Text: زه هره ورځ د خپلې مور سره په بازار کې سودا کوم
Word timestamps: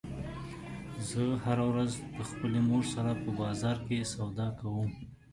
زه 1.09 1.23
هره 1.43 1.65
ورځ 1.71 1.91
د 2.17 2.19
خپلې 2.29 2.59
مور 2.69 2.83
سره 2.93 3.11
په 3.23 3.29
بازار 3.39 3.77
کې 3.87 4.09
سودا 4.13 4.47
کوم 4.59 4.89